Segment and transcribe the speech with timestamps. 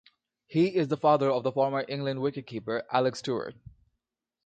[0.47, 3.53] He is the father of the former England wicket-keeper, Alec Stewart.